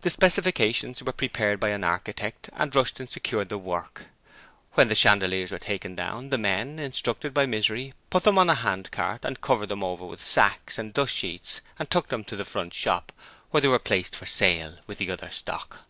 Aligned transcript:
The 0.00 0.08
specifications 0.08 1.02
were 1.02 1.12
prepared 1.12 1.60
by 1.60 1.68
an 1.68 1.84
architect, 1.84 2.48
and 2.54 2.74
Rushton 2.74 3.08
secured 3.08 3.50
the 3.50 3.58
work. 3.58 4.04
When 4.72 4.88
the 4.88 4.94
chandeliers 4.94 5.52
were 5.52 5.58
taken 5.58 5.94
down, 5.94 6.30
the 6.30 6.38
men, 6.38 6.78
instructed 6.78 7.34
by 7.34 7.44
Misery, 7.44 7.92
put 8.08 8.22
them 8.24 8.38
on 8.38 8.48
a 8.48 8.54
handcart, 8.54 9.26
and 9.26 9.38
covered 9.42 9.68
them 9.68 9.84
over 9.84 10.06
with 10.06 10.26
sacks 10.26 10.78
and 10.78 10.94
dust 10.94 11.12
sheets 11.12 11.60
and 11.78 11.90
took 11.90 12.08
them 12.08 12.24
to 12.24 12.36
the 12.36 12.46
front 12.46 12.72
shop, 12.72 13.12
where 13.50 13.60
they 13.60 13.68
were 13.68 13.78
placed 13.78 14.16
for 14.16 14.24
sale 14.24 14.78
with 14.86 14.96
the 14.96 15.10
other 15.10 15.30
stock. 15.30 15.80